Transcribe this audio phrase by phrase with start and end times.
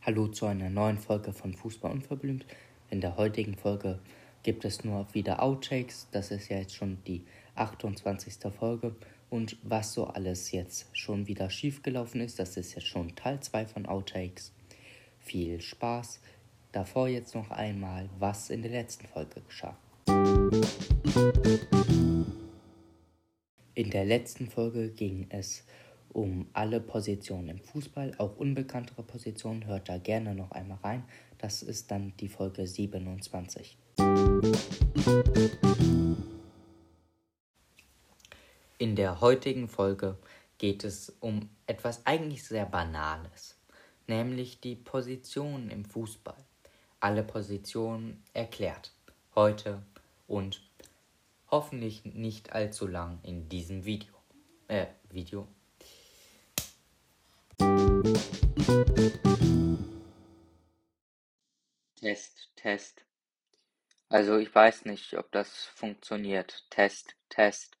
[0.00, 2.46] Hallo zu einer neuen Folge von Fußball unverblümt.
[2.88, 3.98] In der heutigen Folge
[4.42, 6.08] gibt es nur wieder Outtakes.
[6.12, 8.38] Das ist ja jetzt schon die 28.
[8.58, 8.96] Folge.
[9.28, 13.66] Und was so alles jetzt schon wieder schiefgelaufen ist, das ist jetzt schon Teil 2
[13.66, 14.54] von Outtakes.
[15.18, 16.20] Viel Spaß.
[16.72, 19.76] Davor jetzt noch einmal, was in der letzten Folge geschah.
[23.74, 25.64] In der letzten Folge ging es
[26.16, 29.66] um alle Positionen im Fußball, auch unbekanntere Positionen.
[29.66, 31.04] Hört da gerne noch einmal rein.
[31.36, 33.76] Das ist dann die Folge 27.
[38.78, 40.16] In der heutigen Folge
[40.56, 43.58] geht es um etwas eigentlich sehr Banales,
[44.06, 46.42] nämlich die Positionen im Fußball.
[46.98, 48.94] Alle Positionen erklärt.
[49.34, 49.82] Heute
[50.26, 50.62] und
[51.50, 54.14] hoffentlich nicht allzu lang in diesem Video.
[54.68, 55.46] Äh, Video.
[62.00, 63.04] Test, Test.
[64.08, 66.64] Also ich weiß nicht, ob das funktioniert.
[66.70, 67.76] Test, Test.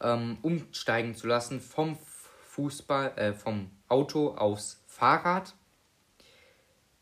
[0.00, 5.54] Ähm, umsteigen zu lassen vom Fußball, äh, vom Auto aufs Fahrrad.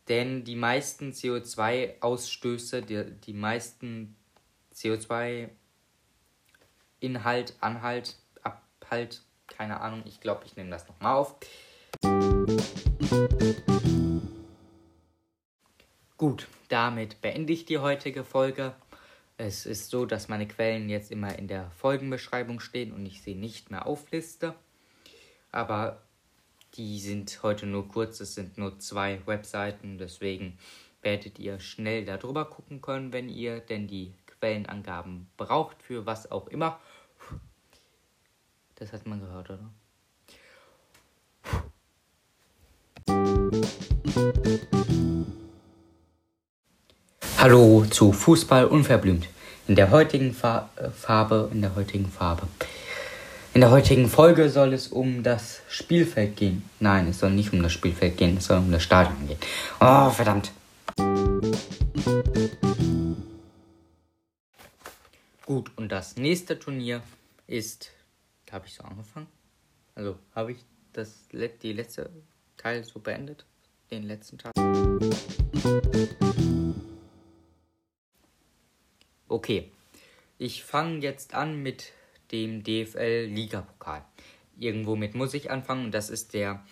[0.07, 4.15] Denn die meisten CO2-Ausstöße, die, die meisten
[7.03, 11.35] CO2-Inhalt, Anhalt, Abhalt, keine Ahnung, ich glaube, ich nehme das nochmal auf.
[16.17, 18.73] Gut, damit beende ich die heutige Folge.
[19.37, 23.35] Es ist so, dass meine Quellen jetzt immer in der Folgenbeschreibung stehen und ich sie
[23.35, 24.55] nicht mehr aufliste.
[25.51, 26.01] Aber
[26.75, 30.57] die sind heute nur kurz, es sind nur zwei Webseiten, deswegen
[31.01, 36.47] werdet ihr schnell darüber gucken können, wenn ihr denn die Quellenangaben braucht für was auch
[36.47, 36.79] immer.
[38.83, 39.69] Das hat man gehört, oder?
[47.37, 49.29] Hallo zu Fußball unverblümt.
[49.69, 52.45] In der heutigen Fa äh, Farbe, in der heutigen Farbe.
[53.53, 56.69] In der heutigen Folge soll es um das Spielfeld gehen.
[56.81, 59.39] Nein, es soll nicht um das Spielfeld gehen, es soll um das Stadion gehen.
[59.79, 60.51] Oh, verdammt.
[65.45, 67.01] Gut, und das nächste Turnier
[67.47, 67.93] ist.
[68.53, 69.25] Habe ich so angefangen.
[69.95, 70.59] Also habe ich
[70.91, 72.11] das die letzte
[72.55, 73.47] Teil so beendet.
[73.89, 74.51] Den letzten Teil.
[79.27, 79.71] Okay.
[80.37, 81.93] Ich fange jetzt an mit
[82.31, 84.05] dem DFL Ligapokal.
[84.59, 86.63] Irgendwo mit muss ich anfangen das ist der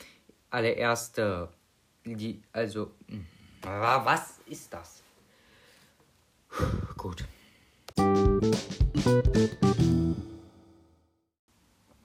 [0.52, 1.50] allererste,
[2.06, 3.26] die, also, hm,
[3.64, 5.02] was ist das?
[6.96, 7.26] Gut.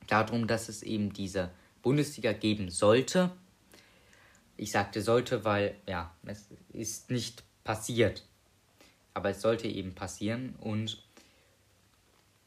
[0.06, 1.50] Darum, dass es eben diese
[1.82, 3.32] Bundesliga geben sollte.
[4.56, 8.24] Ich sagte sollte, weil, ja, es ist nicht passiert.
[9.14, 11.02] Aber es sollte eben passieren und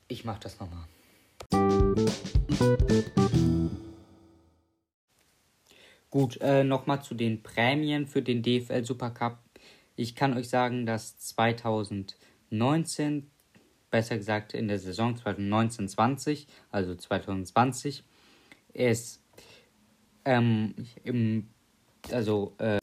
[0.08, 0.86] ich mache das nochmal.
[6.10, 9.38] Gut, äh, nochmal zu den Prämien für den DFL Supercup.
[9.96, 13.30] Ich kann euch sagen, dass 2019,
[13.90, 18.04] besser gesagt in der Saison 2019-20, also 2020,
[18.74, 19.22] es
[20.26, 21.48] ähm, im,
[22.12, 22.80] also äh,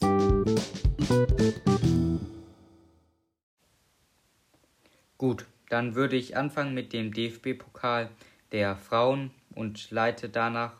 [5.17, 8.09] gut, dann würde ich anfangen mit dem DFB-Pokal
[8.51, 10.73] der Frauen und leite danach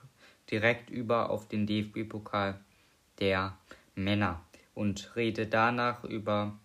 [0.49, 2.59] direkt über auf den DFB-Pokal
[3.19, 3.57] der
[3.95, 4.41] Männer
[4.73, 6.57] und rede danach über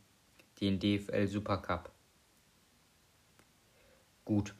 [0.61, 1.92] den DFL Supercup.
[4.25, 4.55] Gut.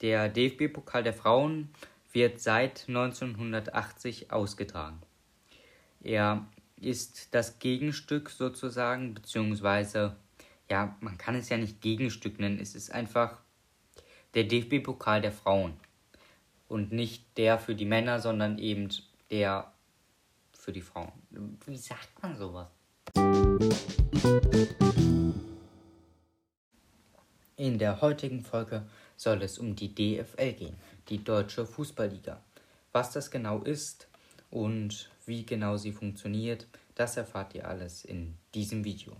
[0.00, 1.70] Der DFB-Pokal der Frauen
[2.12, 5.00] wird seit 1980 ausgetragen.
[6.00, 6.46] Er
[6.76, 10.16] ist das Gegenstück sozusagen, beziehungsweise
[10.70, 13.40] ja, man kann es ja nicht Gegenstück nennen, es ist einfach
[14.34, 15.74] der DFB-Pokal der Frauen.
[16.68, 18.88] Und nicht der für die Männer, sondern eben
[19.30, 19.72] der
[20.52, 21.12] für die Frauen.
[21.64, 22.68] Wie sagt man sowas?
[27.58, 30.76] In der heutigen Folge soll es um die DFL gehen,
[31.10, 32.40] die Deutsche Fußballliga.
[32.92, 34.08] Was das genau ist
[34.50, 39.16] und wie genau sie funktioniert, das erfahrt ihr alles in diesem Video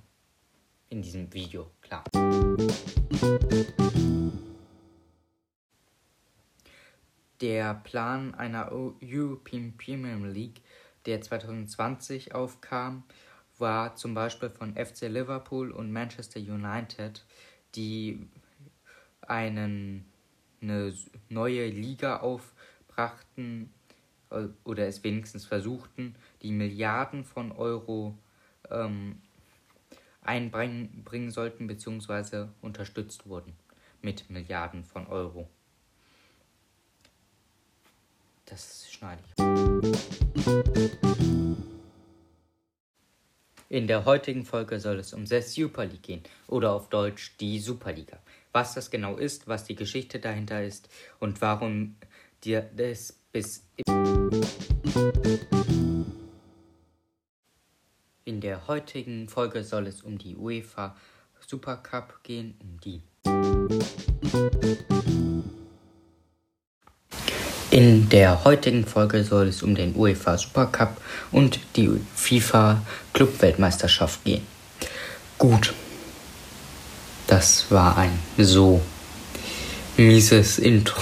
[0.90, 2.05] in diesem Video, klar.
[7.40, 10.62] Der Plan einer European Premier League,
[11.06, 13.05] der 2020 aufkam,
[13.58, 17.25] war zum Beispiel von FC Liverpool und Manchester United,
[17.79, 18.27] die
[19.23, 20.05] einen,
[20.61, 20.93] eine
[21.29, 23.73] neue Liga aufbrachten
[24.31, 28.19] äh, oder es wenigstens versuchten, die Milliarden von Euro
[28.71, 29.23] ähm,
[30.23, 32.49] einbringen sollten bzw.
[32.61, 33.53] unterstützt wurden
[34.03, 35.49] mit Milliarden von Euro.
[38.47, 41.28] Das schneide ich.
[43.70, 47.59] In der heutigen Folge soll es um The Super League gehen oder auf Deutsch die
[47.59, 48.19] Superliga.
[48.50, 50.88] Was das genau ist, was die Geschichte dahinter ist
[51.20, 51.97] und warum
[52.43, 53.69] dir das bis
[58.25, 60.97] in der heutigen Folge soll es um die UEFA
[61.47, 63.03] Super Cup gehen, um die
[67.79, 72.83] in der heutigen Folge soll es um den UEFA Supercup und die FIFA
[73.13, 74.45] Clubweltmeisterschaft gehen.
[75.39, 75.73] Gut.
[77.29, 78.81] Das war ein so
[79.97, 81.01] mieses Intro.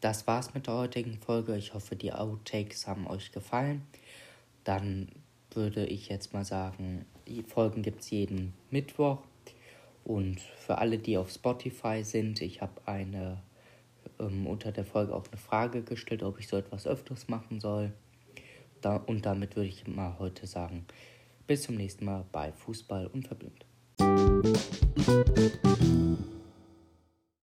[0.00, 1.56] Das war's mit der heutigen Folge.
[1.56, 3.82] Ich hoffe, die Outtakes haben euch gefallen.
[4.62, 5.08] Dann
[5.52, 9.18] würde ich jetzt mal sagen, die Folgen gibt es jeden Mittwoch.
[10.04, 13.42] Und für alle, die auf Spotify sind, ich habe eine
[14.18, 17.92] ähm, unter der Folge auch eine Frage gestellt, ob ich so etwas öfters machen soll.
[18.80, 20.86] Da, und damit würde ich mal heute sagen,
[21.46, 23.66] bis zum nächsten Mal bei Fußball unverblümt.